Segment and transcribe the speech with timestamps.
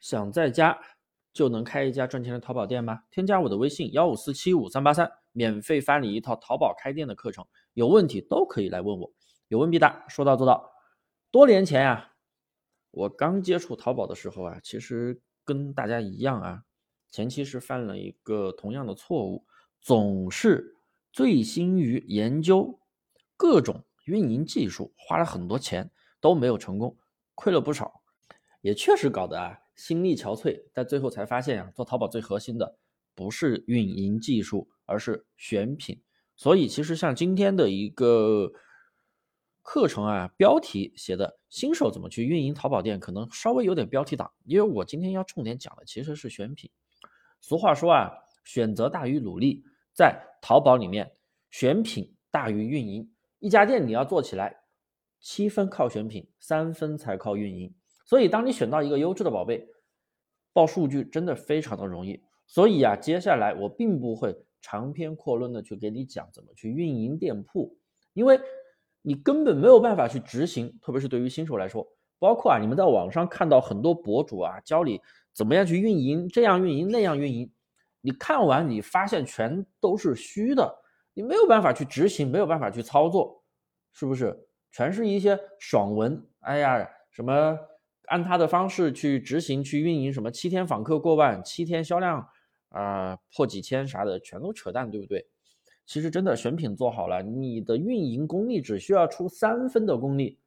[0.00, 0.78] 想在家
[1.32, 3.02] 就能开一家赚钱的淘宝店吗？
[3.10, 9.12] 添加我的微信幺五四七五三八三，免费发你一套淘宝开店的课程，有问题都可以来问我，
[9.48, 10.72] 有问必答，说到做到。
[11.30, 12.12] 多年前呀，
[12.90, 16.62] 我刚接触淘宝的时候啊，其实跟大家一样啊，
[17.08, 19.46] 前期是犯了一个同样的错误，
[19.80, 20.76] 总是
[21.12, 22.80] 醉心于研究
[23.36, 25.88] 各种运营技术，花了很多钱
[26.20, 26.96] 都没有成功，
[27.36, 27.99] 亏了不少，
[28.60, 29.58] 也确实搞得啊。
[29.76, 32.76] 心力憔悴，但最后才发现啊，做淘宝最核心的
[33.14, 36.02] 不是运营技术，而是选品。
[36.36, 38.52] 所以其实像今天的一个
[39.62, 46.70] 课程啊，标题写的“新手怎么去运营淘宝店”，可能稍微有点标题党，因为我今天要重点讲的其实是选品。
[47.40, 48.10] 俗话说啊，
[48.44, 49.64] 选择大于努力，
[49.94, 51.10] 在淘宝里面，
[51.50, 53.10] 选品大于运营。
[53.38, 54.60] 一家店你要做起来，
[55.20, 57.74] 七分靠选品，三分才靠运营。
[58.10, 59.64] 所以，当你选到一个优质的宝贝，
[60.52, 62.20] 报数据真的非常的容易。
[62.44, 67.72] 所以啊，接下来我并不会长篇阔论的去给你讲怎么去运营店铺，
[68.12, 68.40] 因为
[69.00, 70.76] 你根本没有办法去执行。
[70.82, 71.86] 特别是对于新手来说，
[72.18, 75.00] 包括啊，你们在网上看到很多博主啊教你
[75.32, 77.48] 怎么样去运营，这样运营那样运营，
[78.00, 80.68] 你看完你发现全都是虚的，
[81.14, 83.40] 你没有办法去执行，没有办法去操作，
[83.92, 84.36] 是不是？
[84.72, 86.20] 全是一些爽文。
[86.40, 87.56] 哎呀，什么？
[88.10, 92.28] 按他的方式去执行、去运营，什么七天访客过万、七天销量
[92.70, 95.24] 啊破几千啥的，全都扯淡，对不对？
[95.86, 100.38] 其实真的选品做好了，你的运营功力只需要出三分的功力，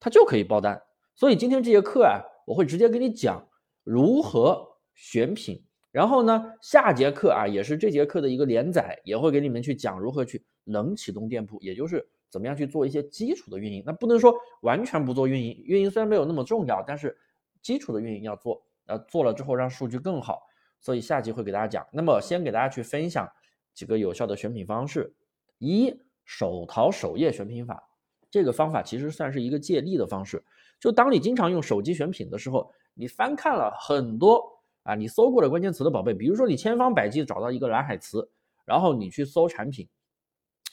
[0.00, 0.82] 它就可以爆单。
[1.14, 3.48] 所以今天这节课啊，我会直接给你讲
[3.84, 5.64] 如何选品。
[5.96, 12.06] 然后呢，下节课啊，也是这节课的一个连载，也会给你们去讲如何去冷启动店铺，也就是。
[12.28, 13.82] 怎么样去做一些基础的运营？
[13.86, 17.16] 那不能说完全不做运营，运营虽然没有那么重要，但是
[17.62, 18.62] 基础的运营要做。
[18.86, 20.42] 呃，做了之后让数据更好。
[20.80, 21.86] 所以下集会给大家讲。
[21.92, 23.26] 那么先给大家去分享
[23.72, 25.14] 几个有效的选品方式。
[25.58, 27.88] 一手淘首页选品法，
[28.28, 30.44] 这个方法其实算是一个借力的方式。
[30.78, 34.55] 就当你经常用手机选品的时候，你翻看了很多
[34.86, 38.30] 啊你搜过的关键词的宝贝，比如说你千方百计找到一个蓝海词，
[38.64, 39.88] 然后你去搜产品，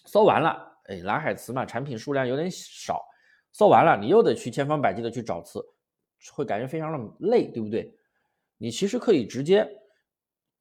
[0.06, 0.72] 搜完了。
[0.86, 3.02] 哎，蓝海词嘛，产品数量有点少，
[3.52, 5.66] 搜完了，你又得去千方百计的去找词，
[6.34, 7.98] 会感觉非常的累，对不对？
[8.58, 9.68] 你其实可以直接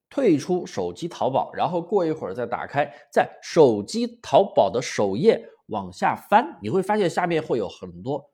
[0.09, 8.31] 退出手机淘宝，然后过一会儿再打开，在手机淘宝的首页往下翻，你会发现下面会有很多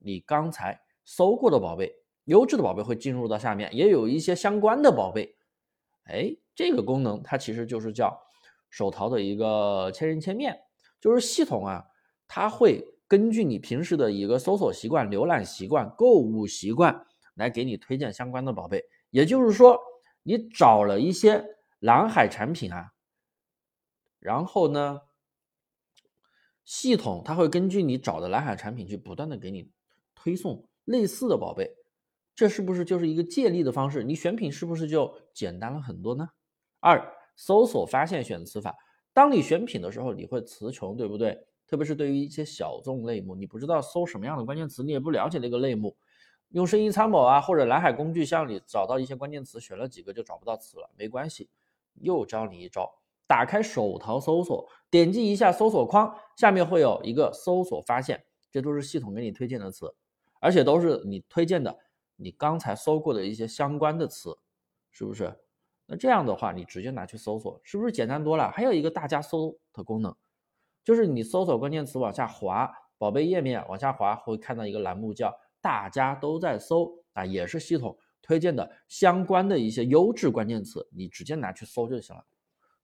[0.00, 1.92] 你刚才搜过的宝贝，
[2.24, 5.36] 优质的宝贝会进入到下面，也有一些相关的宝贝。
[6.04, 8.20] 哎，这个功能它其实就是叫
[8.70, 10.58] 手淘的一个千人千面。
[11.00, 11.84] 就是系统啊，
[12.28, 18.84] 它会根据你平时的一个搜索习惯、浏览习惯、购物习惯来给你推荐相关的宝贝。
[19.10, 19.78] 也就是说，
[20.22, 21.44] 你找了一些
[21.80, 22.92] 蓝海产品啊，
[24.20, 25.00] 然后呢，
[26.64, 29.72] 系统它会根据你找的蓝海产品去不断的给你
[30.14, 31.74] 推送类似的宝贝。
[32.42, 34.02] 这是不是就是一个借力的方式？
[34.02, 36.28] 你选品是不是就简单了很多呢？
[36.80, 37.00] 二、
[37.36, 38.76] 搜索发现选词法。
[39.12, 41.46] 当你选品的时候，你会词穷，对不对？
[41.68, 45.96] 特别是对于一些小众类目，你不知道搜什么样的关键词，你也不了解那个类目，
[46.48, 51.48] 用生意参谋啊，或者蓝海工具箱里找到一些关键词，选了几个就找不到词了，没关系，
[52.00, 52.92] 又教你一招，
[53.28, 59.94] 打开手淘搜索，点击一下搜索框，下面会有一个搜索发现，这都是系统给你推荐的词，
[60.40, 61.78] 而且都是你推荐的，
[62.16, 64.36] 你刚才搜过的一些相关的词，
[64.90, 65.34] 是不是？
[65.86, 68.50] 那这样的话，你直接拿去搜索，是不是简单多了？
[68.50, 70.14] 还有一个大家搜的功能，
[70.84, 82.24] 就是你搜索关键词往下滑，宝贝页面往下滑，会看到一个栏目叫“大家都在搜”，啊，也是系统推荐的相关的一些优质关键词，你直接拿去搜就行了，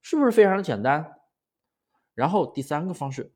[0.02, 1.20] 是不是非常的简单？
[2.14, 3.32] 然后第三个方式，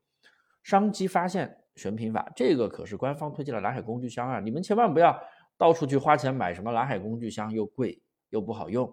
[0.65, 5.17] 商机发现选品法，这个可是官方推荐的蓝海工具箱啊，你们千万不要
[5.57, 8.93] 到处去花钱买什么蓝海工具箱，又贵又不好用。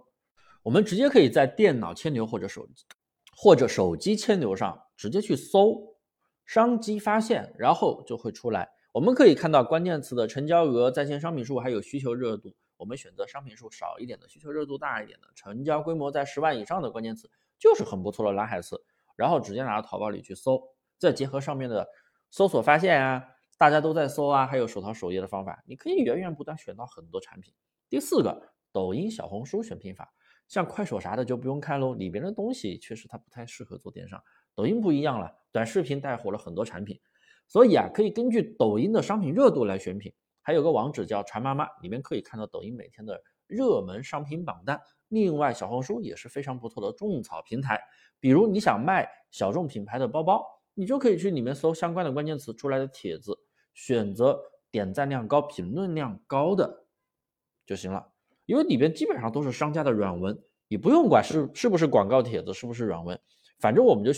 [0.64, 2.86] 我们直接可以在电脑千牛或者手机
[3.36, 5.96] 或者手机千牛上直接去搜
[6.46, 8.70] 商机发现，然后就会出来。
[8.92, 12.56] 我们可以看到关键词的成交额、在线商品数，还有需求热度。
[12.76, 18.82] 我们选择商品数少一点的、需求热度大一点的、成交规模在十万以上的关键词，就是很不错的蓝海词。
[19.16, 20.62] 然后直接拿到淘宝里去搜，
[20.98, 21.88] 再结合上面的
[22.32, 23.22] 搜索发现啊，
[23.60, 27.54] 大家都在搜啊，还有手淘首页的方法，你可以源源不断选到很多产品。
[27.90, 28.42] 第四个，
[28.72, 30.14] 抖音、小红书选品法。
[30.48, 34.24] 像快手啥的就不用看喽，里边的东西确实它不太适合做电商。
[34.56, 36.98] 抖音不一样了，短视频带火了很多产品，
[37.50, 40.14] 所以啊，可以根据抖音的商品热度来选品。
[40.42, 44.80] 还有个网址叫馋妈妈，里面可以看到抖音每天的热门商品榜单。
[45.10, 47.78] 另外，小红书也是非常不错的种草平台。
[48.22, 53.38] 比如你想卖小众品牌的包包，你就可以去里面搜相关的关键词出来的帖子，
[53.80, 54.38] 选择
[54.70, 56.84] 点赞量高、评论量高的
[57.66, 58.12] 就行了。
[58.46, 60.38] 因为里边基本上都是商家的软文，
[60.68, 63.18] 你不用管是是不是广告帖子，是不是软文，
[63.58, 64.12] 反正我们就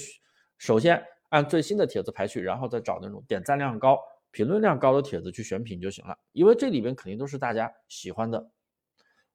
[0.57, 0.99] 首先
[1.29, 3.99] 按最新的帖子排序，然后再找那种点赞量高、
[4.31, 6.17] 评论量高的帖子去选品就行了。
[6.31, 8.49] 因为这里边肯定都是大家喜欢的。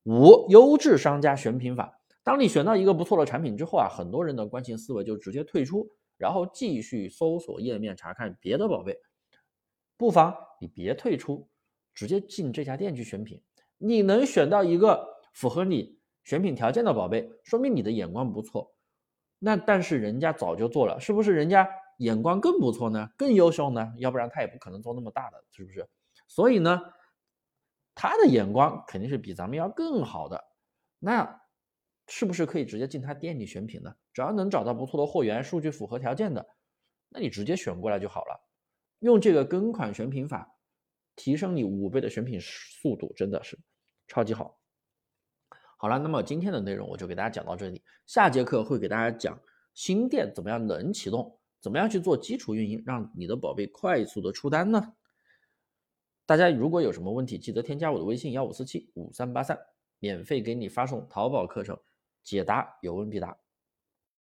[0.02, 5.88] 五优质商家选品法，当你选到一个不错的产品之后啊，很多人的惯性思维就直接退出，
[6.19, 8.99] 然后继续搜索页面查看别的宝贝。
[9.96, 11.48] 不妨你别退出，
[11.94, 13.43] 直接进这家店去选品。
[13.78, 18.75] 你能选到一个符合你选品条件的宝贝，说明你的眼光不错。
[19.38, 23.10] 那但是人家早就做了，是不是人家眼光更不错呢？
[23.16, 23.93] 更优秀呢？
[23.98, 25.87] 要不然他也不可能做那么大的，是不是？
[26.26, 26.81] 所以呢？
[27.94, 30.44] 他的眼光肯定是比咱们要更好的，
[30.99, 31.40] 那
[32.08, 33.94] 是不是可以直接进他店里选品呢？
[34.12, 36.46] 只要能找到不错的货源，数据符合条件的，
[37.08, 38.45] 那你直接选过来就好了。
[39.00, 40.56] 用这个跟款选品法，
[41.14, 43.58] 提升你五倍的选品速度，真的是
[44.08, 44.58] 超级好。
[45.78, 49.38] 好了，那么今天的内容我就给大家讲到这里，下节课会给大家讲
[49.75, 54.94] 新店怎么样能启动，怎么样去做基础运营，让你的宝贝快速的出单呢？
[56.25, 59.58] 大家如果有什么问题，记得添加我的微信幺五四七五三八三，
[59.99, 61.78] 免费给你发送淘宝课程，
[62.25, 63.37] 解答有问必答。